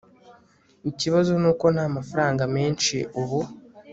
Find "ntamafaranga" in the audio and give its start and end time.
1.73-2.43